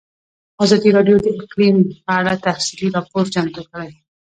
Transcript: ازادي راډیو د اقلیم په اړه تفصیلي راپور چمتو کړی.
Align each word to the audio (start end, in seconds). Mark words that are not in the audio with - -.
ازادي 0.63 0.89
راډیو 0.97 1.17
د 1.25 1.27
اقلیم 1.41 1.77
په 2.05 2.11
اړه 2.19 2.33
تفصیلي 2.45 2.87
راپور 2.95 3.25
چمتو 3.33 3.61
کړی. 3.71 3.91